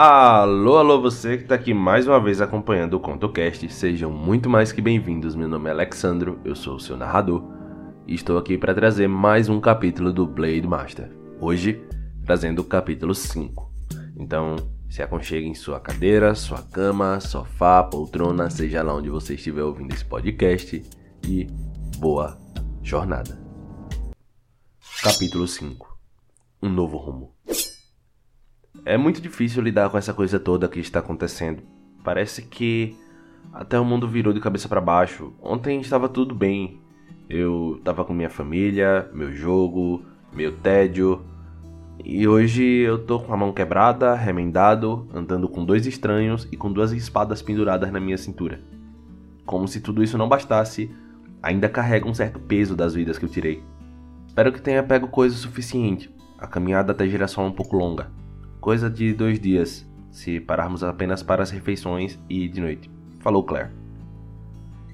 [0.00, 4.70] Alô, alô, você que está aqui mais uma vez acompanhando o ContoCast, sejam muito mais
[4.70, 5.34] que bem-vindos.
[5.34, 7.42] Meu nome é Alexandro, eu sou o seu narrador
[8.06, 11.10] e estou aqui para trazer mais um capítulo do Blade Master.
[11.40, 11.84] Hoje,
[12.24, 13.72] trazendo o capítulo 5.
[14.16, 14.54] Então,
[14.88, 19.92] se aconchegue em sua cadeira, sua cama, sofá, poltrona, seja lá onde você estiver ouvindo
[19.92, 20.80] esse podcast
[21.26, 21.48] e
[21.98, 22.38] boa
[22.84, 23.36] jornada.
[25.02, 25.98] Capítulo 5
[26.62, 27.37] Um novo rumo.
[28.88, 31.62] É muito difícil lidar com essa coisa toda que está acontecendo.
[32.02, 32.96] Parece que
[33.52, 35.34] até o mundo virou de cabeça para baixo.
[35.42, 36.80] Ontem estava tudo bem.
[37.28, 40.02] Eu estava com minha família, meu jogo,
[40.32, 41.22] meu tédio.
[42.02, 46.72] E hoje eu tô com a mão quebrada, remendado, andando com dois estranhos e com
[46.72, 48.58] duas espadas penduradas na minha cintura.
[49.44, 50.90] Como se tudo isso não bastasse,
[51.42, 53.62] ainda carrego um certo peso das vidas que eu tirei.
[54.26, 56.10] Espero que tenha pego coisa suficiente.
[56.38, 58.16] A caminhada até Girassol é um pouco longa.
[58.68, 62.90] Coisa de dois dias, se pararmos apenas para as refeições e de noite.
[63.18, 63.70] Falou Claire.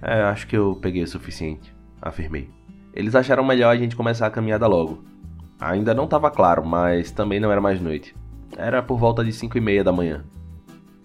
[0.01, 2.49] É, acho que eu peguei o suficiente, afirmei.
[2.93, 5.03] Eles acharam melhor a gente começar a caminhada logo.
[5.59, 8.15] Ainda não estava claro, mas também não era mais noite.
[8.57, 10.25] Era por volta de 5 e meia da manhã.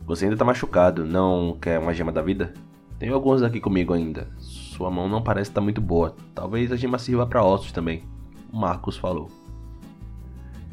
[0.05, 2.53] Você ainda está machucado, não quer uma gema da vida?
[2.99, 4.27] Tenho algumas aqui comigo ainda.
[4.37, 6.15] Sua mão não parece estar muito boa.
[6.35, 8.03] Talvez a gema sirva para ossos também.
[8.53, 9.38] Marcos falou.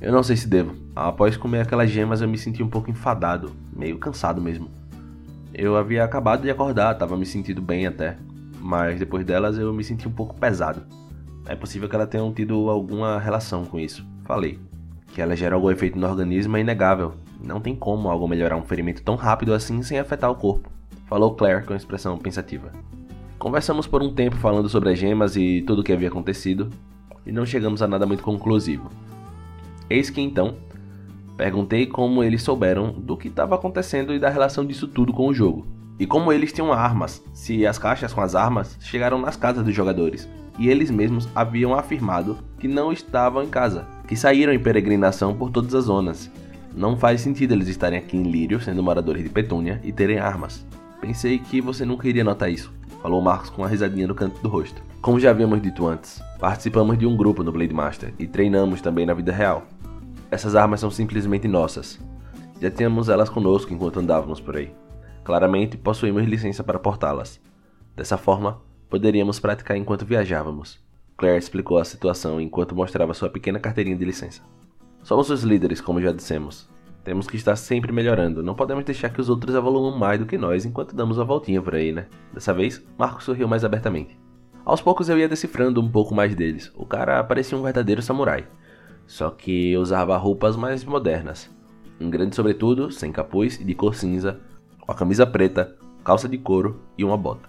[0.00, 0.74] Eu não sei se devo.
[0.94, 4.68] Após comer aquelas gemas eu me senti um pouco enfadado, meio cansado mesmo.
[5.54, 8.18] Eu havia acabado de acordar, estava me sentindo bem até,
[8.60, 10.82] mas depois delas eu me senti um pouco pesado.
[11.46, 14.04] É possível que ela tenha tido alguma relação com isso.
[14.24, 14.58] Falei.
[15.14, 17.14] Que ela gera algum efeito no organismo é inegável.
[17.42, 20.70] Não tem como algo melhorar um ferimento tão rápido assim sem afetar o corpo.
[21.06, 22.70] Falou Claire com expressão pensativa.
[23.38, 26.68] Conversamos por um tempo falando sobre as gemas e tudo o que havia acontecido,
[27.24, 28.90] e não chegamos a nada muito conclusivo.
[29.88, 30.56] Eis que então
[31.36, 35.34] perguntei como eles souberam do que estava acontecendo e da relação disso tudo com o
[35.34, 35.66] jogo.
[35.98, 39.74] E como eles tinham armas, se as caixas com as armas chegaram nas casas dos
[39.74, 40.28] jogadores.
[40.58, 45.50] E eles mesmos haviam afirmado que não estavam em casa, que saíram em peregrinação por
[45.50, 46.30] todas as zonas.
[46.74, 50.66] Não faz sentido eles estarem aqui em Lírio, sendo moradores de Petúnia, e terem armas.
[51.00, 52.72] Pensei que você nunca iria notar isso,
[53.02, 54.82] falou Marcos com uma risadinha no canto do rosto.
[55.00, 59.06] Como já havíamos dito antes, participamos de um grupo no Blade Master e treinamos também
[59.06, 59.64] na vida real.
[60.30, 62.00] Essas armas são simplesmente nossas.
[62.60, 64.74] Já tínhamos elas conosco enquanto andávamos por aí.
[65.22, 67.40] Claramente possuímos licença para portá-las.
[67.94, 68.60] Dessa forma,
[68.90, 70.84] poderíamos praticar enquanto viajávamos.
[71.16, 74.42] Claire explicou a situação enquanto mostrava sua pequena carteirinha de licença.
[75.02, 76.68] Somos os líderes, como já dissemos.
[77.04, 80.36] Temos que estar sempre melhorando, não podemos deixar que os outros evoluam mais do que
[80.36, 82.06] nós enquanto damos a voltinha por aí, né?
[82.34, 84.18] Dessa vez, Marco sorriu mais abertamente.
[84.64, 86.72] Aos poucos eu ia decifrando um pouco mais deles.
[86.74, 88.48] O cara parecia um verdadeiro samurai
[89.06, 91.50] só que usava roupas mais modernas.
[92.00, 94.40] Um grande sobretudo, sem capuz e de cor cinza,
[94.86, 97.48] uma camisa preta, calça de couro e uma bota.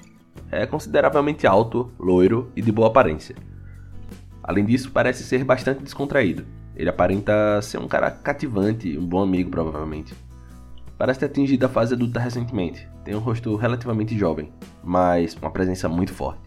[0.49, 3.35] É consideravelmente alto, loiro e de boa aparência.
[4.41, 6.45] Além disso, parece ser bastante descontraído.
[6.75, 10.13] Ele aparenta ser um cara cativante, um bom amigo provavelmente.
[10.97, 12.87] Parece ter atingido a fase adulta recentemente.
[13.03, 14.53] Tem um rosto relativamente jovem,
[14.83, 16.39] mas uma presença muito forte.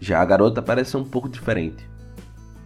[0.00, 1.91] Já a garota parece um pouco diferente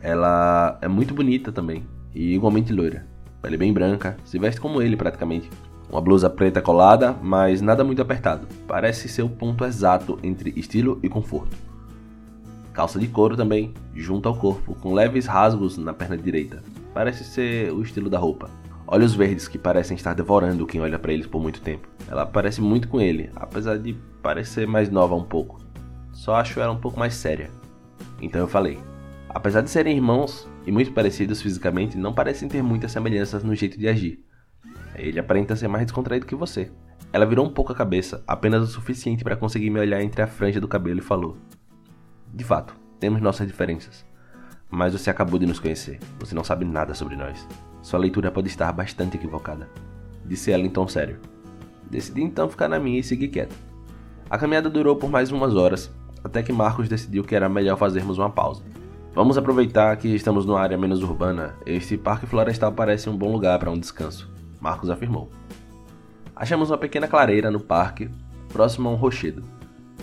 [0.01, 1.85] ela é muito bonita também
[2.15, 3.07] e igualmente loira.
[3.43, 5.51] Pele bem branca, se veste como ele praticamente.
[5.91, 8.47] Uma blusa preta colada, mas nada muito apertado.
[8.67, 11.57] Parece ser o ponto exato entre estilo e conforto.
[12.73, 16.63] Calça de couro também, junto ao corpo, com leves rasgos na perna direita.
[16.93, 18.51] Parece ser o estilo da roupa.
[18.87, 21.89] Olhos verdes que parecem estar devorando quem olha para eles por muito tempo.
[22.09, 25.61] Ela parece muito com ele, apesar de parecer mais nova um pouco.
[26.13, 27.51] Só acho ela um pouco mais séria.
[28.21, 28.79] Então eu falei:
[29.29, 33.79] Apesar de serem irmãos e muito parecidos fisicamente, não parecem ter muitas semelhanças no jeito
[33.79, 34.25] de agir.
[34.95, 36.71] Ele aparenta ser mais descontraído que você.
[37.13, 40.27] Ela virou um pouco a cabeça, apenas o suficiente para conseguir me olhar entre a
[40.27, 41.37] franja do cabelo e falou:
[42.33, 44.05] De fato, temos nossas diferenças.
[44.71, 46.01] Mas você acabou de nos conhecer.
[46.19, 47.47] Você não sabe nada sobre nós.
[47.83, 49.69] Sua leitura pode estar bastante equivocada.
[50.25, 51.21] Disse ela em tom sério.
[51.89, 53.55] Decidi então ficar na minha e seguir quieto.
[54.29, 55.95] A caminhada durou por mais umas horas,
[56.25, 58.65] até que Marcos decidiu que era melhor fazermos uma pausa.
[59.17, 61.55] Vamos aproveitar que estamos numa área menos urbana.
[61.65, 64.31] Este parque florestal parece um bom lugar para um descanso,
[64.61, 65.31] Marcos afirmou.
[66.37, 68.11] Achamos uma pequena clareira no parque,
[68.53, 69.43] próximo a um rochedo.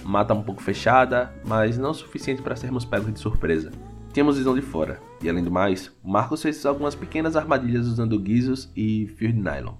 [0.04, 3.72] Mata um pouco fechada, mas não suficiente para sermos pegos de surpresa.
[4.12, 8.72] Tínhamos visão de fora, e além do mais, Marcos fez algumas pequenas armadilhas usando guizos
[8.76, 9.76] e fio de nylon.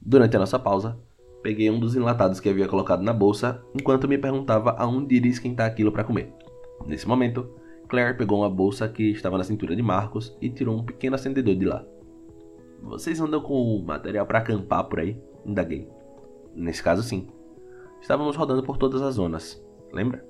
[0.00, 0.98] Durante a nossa pausa,
[1.42, 5.66] peguei um dos enlatados que havia colocado na bolsa enquanto me perguntava aonde iria esquentar
[5.66, 6.32] aquilo para comer.
[6.86, 7.57] Nesse momento,
[7.88, 11.56] Claire pegou uma bolsa que estava na cintura de Marcos e tirou um pequeno acendedor
[11.56, 11.84] de lá.
[12.82, 15.20] Vocês andam com material para acampar por aí?
[15.44, 15.88] Indaguei.
[16.54, 17.28] Nesse caso, sim.
[18.00, 20.24] Estávamos rodando por todas as zonas, lembra?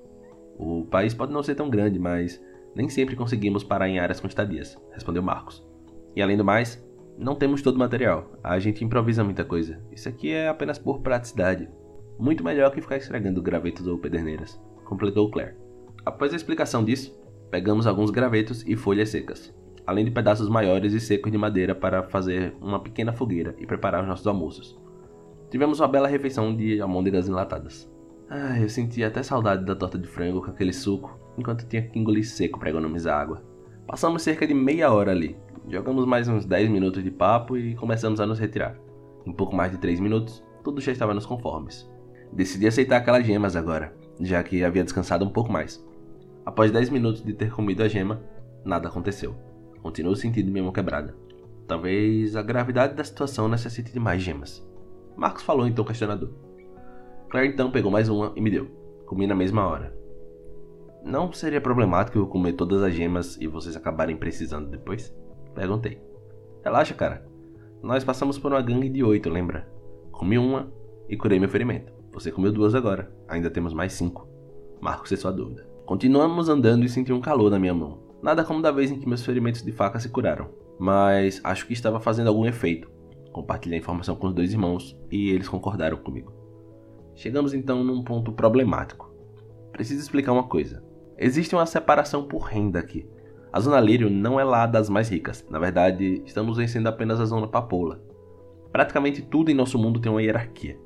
[0.57, 2.43] O país pode não ser tão grande, mas
[2.75, 5.67] nem sempre conseguimos parar em áreas com estadias, respondeu Marcos.
[6.15, 6.83] E além do mais,
[7.19, 8.31] não temos todo o material.
[8.43, 9.81] A gente improvisa muita coisa.
[9.93, 11.69] Isso aqui é apenas por praticidade.
[12.19, 15.57] Muito melhor que ficar esfregando gravetos ou pederneiras, completou Claire.
[16.05, 17.17] Após a explicação disso,
[17.51, 19.55] pegamos alguns gravetos e folhas secas,
[19.87, 24.03] além de pedaços maiores e secos de madeira para fazer uma pequena fogueira e preparar
[24.03, 24.79] os nossos almoços.
[25.51, 27.91] Tivemos uma bela refeição de almôndegas enlatadas.
[28.29, 31.99] Ah, eu sentia até saudade da torta de frango com aquele suco, enquanto tinha que
[31.99, 33.43] engolir seco para economizar água.
[33.87, 35.35] Passamos cerca de meia hora ali.
[35.67, 38.79] Jogamos mais uns 10 minutos de papo e começamos a nos retirar.
[39.25, 41.91] Em pouco mais de 3 minutos, tudo já estava nos conformes.
[42.31, 45.83] Decidi aceitar aquelas gemas agora, já que havia descansado um pouco mais.
[46.49, 48.23] Após 10 minutos de ter comido a gema,
[48.65, 49.35] nada aconteceu.
[49.83, 51.15] Continuo sentindo minha mão quebrada.
[51.67, 54.67] Talvez a gravidade da situação necessite de mais gemas.
[55.15, 56.31] Marcos falou então questionador.
[57.29, 58.67] Claire então pegou mais uma e me deu.
[59.05, 59.95] Comi na mesma hora.
[61.05, 65.15] Não seria problemático eu comer todas as gemas e vocês acabarem precisando depois?
[65.55, 66.01] Perguntei.
[66.65, 67.29] Relaxa, cara.
[67.83, 69.71] Nós passamos por uma gangue de oito, lembra?
[70.11, 70.73] Comi uma
[71.11, 71.93] e curei meu ferimento.
[72.11, 73.15] Você comeu duas agora.
[73.29, 74.27] Ainda temos mais cinco.
[74.81, 75.68] Marcos cessou a dúvida.
[75.89, 77.97] Continuamos andando e senti um calor na minha mão.
[78.23, 80.51] Nada como da vez em que meus ferimentos de faca se curaram.
[80.79, 82.91] Mas acho que estava fazendo algum efeito.
[83.33, 86.31] Compartilhei a informação com os dois irmãos e eles concordaram comigo.
[87.15, 89.11] Chegamos então num ponto problemático.
[89.73, 90.85] Preciso explicar uma coisa.
[91.17, 93.09] Existe uma separação por renda aqui.
[93.51, 95.43] A zona Lírio não é lá das mais ricas.
[95.49, 97.99] Na verdade, estamos vencendo apenas a zona Papoula.
[98.71, 100.79] Praticamente tudo em nosso mundo tem uma hierarquia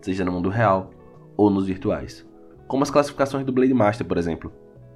[0.00, 0.90] seja no mundo real
[1.36, 2.27] ou nos virtuais.
[2.68, 4.52] Como as classificações do Blade Master, por exemplo.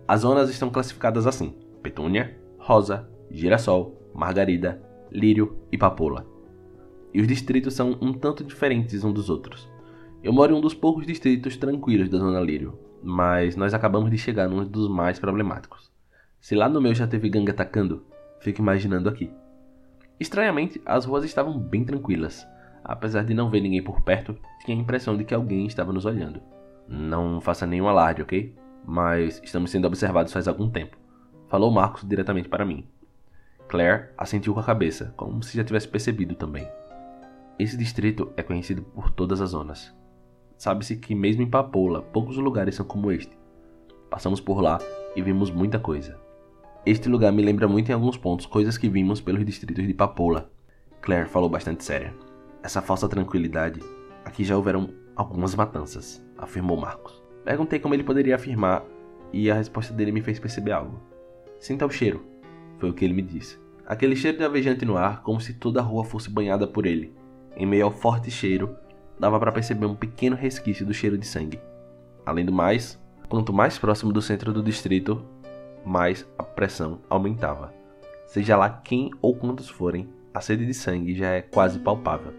[0.07, 4.81] As zonas estão classificadas assim: Petúnia, Rosa, Girassol, Margarida,
[5.11, 6.25] Lírio e Papoula.
[7.13, 9.69] E os distritos são um tanto diferentes um dos outros.
[10.23, 14.19] Eu moro em um dos poucos distritos tranquilos da Zona Lírio, mas nós acabamos de
[14.19, 15.91] chegar num dos mais problemáticos.
[16.41, 18.05] Se lá no meu já teve gangue atacando,
[18.41, 19.31] fico imaginando aqui.
[20.21, 22.47] Estranhamente, as ruas estavam bem tranquilas,
[22.85, 26.05] Apesar de não ver ninguém por perto, tinha a impressão de que alguém estava nos
[26.05, 26.43] olhando.
[26.89, 28.55] Não faça nenhum alarde, ok?
[28.85, 30.97] Mas estamos sendo observados faz algum tempo.
[31.49, 32.87] Falou Marcos diretamente para mim.
[33.69, 36.69] Claire assentiu com a cabeça, como se já tivesse percebido também.
[37.59, 39.95] Esse distrito é conhecido por todas as zonas.
[40.57, 43.37] Sabe-se que mesmo em Papoula, poucos lugares são como este.
[44.11, 44.79] Passamos por lá
[45.17, 46.19] e vimos muita coisa.
[46.85, 50.51] Este lugar me lembra muito em alguns pontos coisas que vimos pelos distritos de Papoula.
[51.01, 52.13] Claire falou bastante séria
[52.63, 53.81] essa falsa tranquilidade,
[54.25, 54.89] aqui já houveram
[55.23, 57.23] algumas matanças, afirmou Marcos.
[57.45, 58.85] Perguntei como ele poderia afirmar
[59.33, 61.01] e a resposta dele me fez perceber algo.
[61.59, 62.25] Sinta o cheiro,
[62.79, 63.59] foi o que ele me disse.
[63.87, 67.15] Aquele cheiro de no ar, como se toda a rua fosse banhada por ele.
[67.57, 68.77] Em meio ao forte cheiro,
[69.19, 71.61] dava para perceber um pequeno resquício do cheiro de sangue.
[72.25, 75.25] Além do mais, quanto mais próximo do centro do distrito,
[75.85, 77.73] mais a pressão aumentava.
[78.27, 82.33] Seja lá quem ou quantos forem, a sede de sangue já é quase palpável.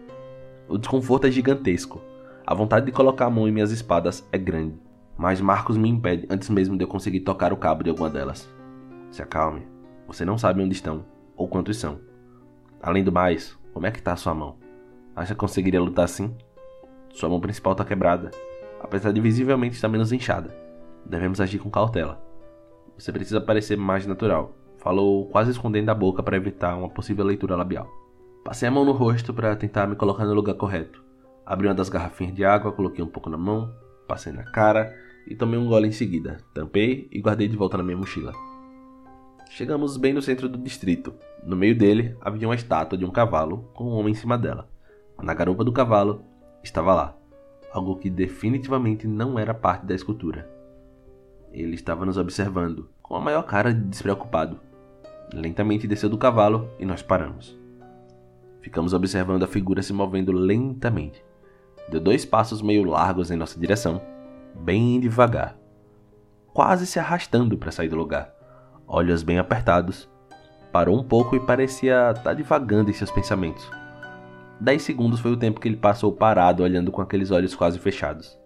[0.67, 2.01] O desconforto é gigantesco.
[2.45, 4.77] A vontade de colocar a mão em minhas espadas é grande.
[5.17, 8.49] Mas Marcos me impede antes mesmo de eu conseguir tocar o cabo de alguma delas.
[9.11, 9.65] Se acalme.
[10.07, 11.05] Você não sabe onde estão
[11.37, 12.01] ou quantos são.
[12.81, 14.57] Além do mais, como é que tá a sua mão?
[15.15, 16.35] Acha que conseguiria lutar assim?
[17.13, 18.31] Sua mão principal está quebrada,
[18.81, 20.53] apesar de visivelmente estar menos inchada.
[21.05, 22.21] Devemos agir com cautela.
[22.97, 24.53] Você precisa parecer mais natural.
[24.79, 27.87] Falou quase escondendo a boca para evitar uma possível leitura labial.
[28.43, 31.02] Passei a mão no rosto para tentar me colocar no lugar correto.
[31.45, 33.73] Abri uma das garrafinhas de água, coloquei um pouco na mão,
[34.07, 34.95] passei na cara
[35.27, 36.37] e tomei um gole em seguida.
[36.53, 38.33] Tampei e guardei de volta na minha mochila.
[39.49, 41.13] Chegamos bem no centro do distrito.
[41.43, 44.67] No meio dele havia uma estátua de um cavalo com um homem em cima dela.
[45.21, 46.25] Na garupa do cavalo
[46.63, 47.17] estava lá,
[47.71, 50.49] algo que definitivamente não era parte da escultura.
[51.51, 54.59] Ele estava nos observando, com a maior cara de despreocupado.
[55.33, 57.57] Lentamente desceu do cavalo e nós paramos.
[58.61, 61.23] Ficamos observando a figura se movendo lentamente.
[61.89, 64.01] Deu dois passos meio largos em nossa direção,
[64.55, 65.55] bem devagar,
[66.53, 68.33] quase se arrastando para sair do lugar.
[68.87, 70.09] Olhos bem apertados,
[70.71, 73.69] parou um pouco e parecia estar tá divagando em seus pensamentos.
[74.59, 78.37] Dez segundos foi o tempo que ele passou parado olhando com aqueles olhos quase fechados.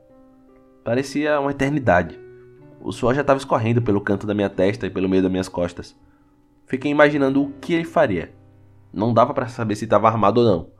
[0.83, 2.19] Parecia uma eternidade.
[2.81, 5.49] O suor já estava escorrendo pelo canto da minha testa e pelo meio das minhas
[5.49, 5.95] costas.
[6.65, 8.37] Fiquei imaginando o que ele faria
[8.97, 10.76] não dava para saber se estava armado ou não.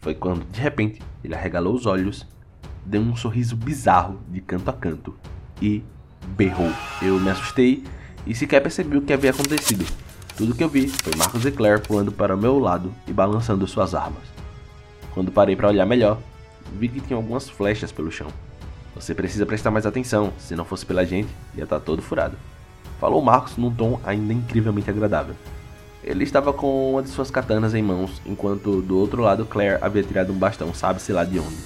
[0.00, 2.26] Foi quando, de repente, ele arregalou os olhos,
[2.86, 5.14] deu um sorriso bizarro de canto a canto
[5.60, 5.84] e
[6.28, 6.72] berrou.
[7.02, 7.84] Eu me assustei
[8.26, 9.84] e sequer percebi o que havia acontecido.
[10.38, 13.66] Tudo que eu vi foi Marcos e Claire pulando para o meu lado e balançando
[13.66, 14.22] suas armas.
[15.12, 16.18] Quando parei para olhar melhor,
[16.78, 18.28] vi que tinha algumas flechas pelo chão.
[18.94, 22.38] Você precisa prestar mais atenção, se não fosse pela gente, ia estar tá todo furado.
[22.98, 25.34] Falou Marcos num tom ainda incrivelmente agradável.
[26.02, 30.02] Ele estava com uma de suas katanas em mãos, enquanto do outro lado Claire havia
[30.02, 31.58] tirado um bastão, sabe-se lá de onde.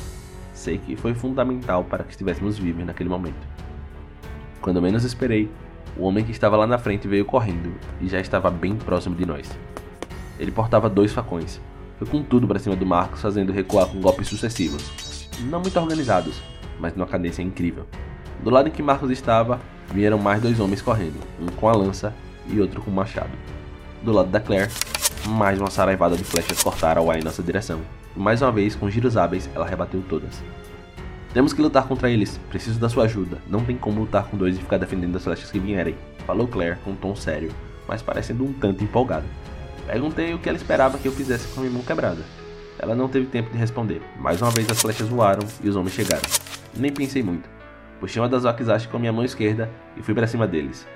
[0.53, 3.47] Sei que foi fundamental para que estivéssemos vivos naquele momento.
[4.61, 5.49] Quando menos esperei,
[5.97, 9.25] o homem que estava lá na frente veio correndo e já estava bem próximo de
[9.25, 9.49] nós.
[10.37, 11.61] Ele portava dois facões.
[11.97, 15.29] Foi com tudo para cima do Marcos, fazendo recuar com golpes sucessivos.
[15.43, 16.43] Não muito organizados,
[16.81, 17.87] mas numa cadência incrível.
[18.43, 19.61] Do lado em que Marcos estava,
[19.93, 22.13] vieram mais dois homens correndo, um com a lança
[22.49, 23.31] e outro com o machado.
[24.05, 24.71] Do lado da Claire,
[25.27, 27.81] mais uma saraivada de flechas cortaram o ar em nossa direção.
[28.15, 30.43] E mais uma vez, com giros hábeis, ela rebateu todas.
[31.33, 32.39] Temos que lutar contra eles.
[32.51, 33.39] Preciso da sua ajuda.
[33.49, 35.97] Não tem como lutar com dois e ficar defendendo as flechas que vierem.
[36.27, 37.51] Falou Claire com um tom sério,
[37.89, 39.25] mas parecendo um tanto empolgado.
[39.87, 42.21] Perguntei o que ela esperava que eu fizesse com a minha mão quebrada.
[42.79, 44.03] Ela não teve tempo de responder.
[44.21, 46.29] Mais uma vez as flechas voaram e os homens chegaram.
[46.77, 47.49] Nem pensei muito.
[48.01, 50.87] Puxei uma das Wakizashi com a minha mão esquerda e fui para cima deles.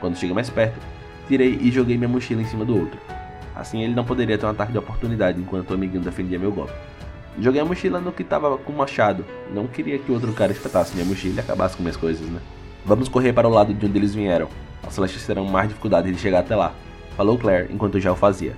[0.00, 0.78] Quando cheguei mais perto,
[1.28, 2.98] tirei e joguei minha mochila em cima do outro.
[3.54, 6.72] Assim ele não poderia ter um ataque de oportunidade enquanto o amiguinho defendia meu golpe.
[7.40, 9.24] Joguei a mochila no que tava com o machado.
[9.54, 12.40] Não queria que outro cara espetasse minha mochila e acabasse com minhas coisas, né?
[12.84, 14.48] Vamos correr para o lado de onde eles vieram.
[14.82, 16.72] As flechas terão mais dificuldade de chegar até lá.
[17.16, 18.56] Falou Claire enquanto já o fazia.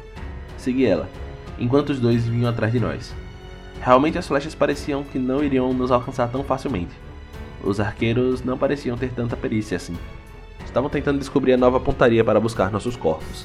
[0.56, 1.08] Segui ela,
[1.58, 3.14] enquanto os dois vinham atrás de nós.
[3.80, 6.94] Realmente as flechas pareciam que não iriam nos alcançar tão facilmente.
[7.62, 9.96] Os arqueiros não pareciam ter tanta perícia assim.
[10.70, 13.44] Estavam tentando descobrir a nova pontaria para buscar nossos corpos.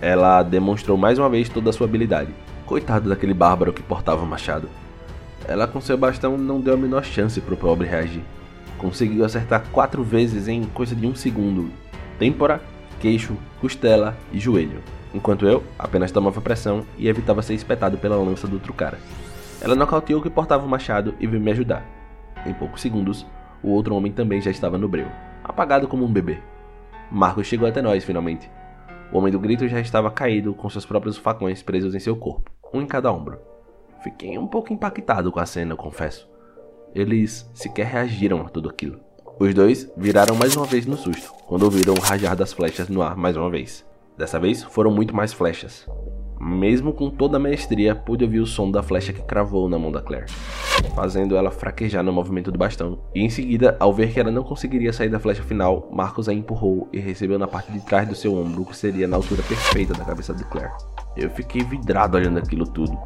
[0.00, 2.32] Ela demonstrou mais uma vez toda a sua habilidade.
[2.64, 4.68] Coitado daquele bárbaro que portava o machado.
[5.48, 8.22] Ela com seu bastão não deu a menor chance para o pobre reagir.
[8.78, 11.72] Conseguiu acertar quatro vezes em coisa de um segundo:
[12.20, 12.62] têmpora,
[13.00, 14.80] queixo, costela e joelho.
[15.12, 19.00] Enquanto eu apenas tomava pressão e evitava ser espetado pela lança do outro cara.
[19.60, 21.84] Ela nocauteou o que portava o machado e veio me ajudar.
[22.46, 23.26] Em poucos segundos,
[23.60, 25.08] o outro homem também já estava no breu,
[25.48, 26.38] apagado como um bebê.
[27.10, 28.50] Marcos chegou até nós finalmente.
[29.10, 32.58] O homem do grito já estava caído com seus próprios facões presos em seu corpo
[32.72, 33.38] um em cada ombro.
[34.02, 36.28] Fiquei um pouco impactado com a cena, confesso.
[36.94, 39.00] Eles sequer reagiram a tudo aquilo.
[39.38, 43.02] Os dois viraram mais uma vez no susto, quando ouviram o rajar das flechas no
[43.02, 43.86] ar mais uma vez.
[44.16, 45.86] Dessa vez foram muito mais flechas.
[46.40, 49.90] Mesmo com toda a maestria, pude ouvir o som da flecha que cravou na mão
[49.90, 50.26] da Claire,
[50.94, 53.00] fazendo ela fraquejar no movimento do bastão.
[53.12, 56.32] E em seguida, ao ver que ela não conseguiria sair da flecha final, Marcos a
[56.32, 59.94] empurrou e recebeu na parte de trás do seu ombro, que seria na altura perfeita
[59.94, 60.72] da cabeça de Claire.
[61.16, 62.96] Eu fiquei vidrado olhando aquilo tudo.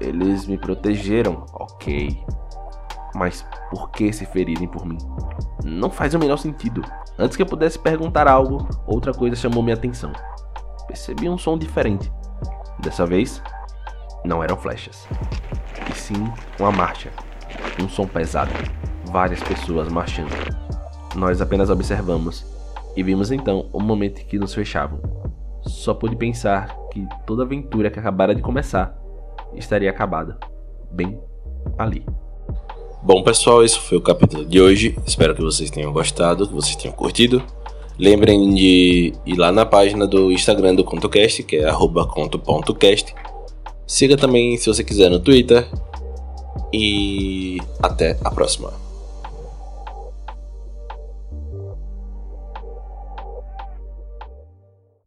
[0.00, 2.18] Eles me protegeram, ok.
[3.14, 4.96] Mas por que se ferirem por mim?
[5.62, 6.82] Não faz o menor sentido.
[7.18, 10.10] Antes que eu pudesse perguntar algo, outra coisa chamou minha atenção.
[10.86, 12.10] Percebi um som diferente.
[12.82, 13.40] Dessa vez,
[14.24, 15.06] não eram flechas,
[15.88, 17.10] e sim uma marcha.
[17.80, 18.50] Um som pesado.
[19.04, 20.32] Várias pessoas marchando.
[21.14, 22.44] Nós apenas observamos
[22.96, 25.00] e vimos então o momento em que nos fechavam.
[25.62, 28.98] Só pude pensar que toda aventura que acabara de começar
[29.54, 30.38] estaria acabada,
[30.90, 31.20] bem
[31.78, 32.04] ali.
[33.02, 34.96] Bom, pessoal, esse foi o capítulo de hoje.
[35.06, 37.42] Espero que vocês tenham gostado, que vocês tenham curtido.
[37.98, 43.14] Lembrem de ir lá na página do Instagram do ContoCast, que é conto.cast.
[43.86, 45.68] Siga também, se você quiser, no Twitter.
[46.72, 48.81] E até a próxima.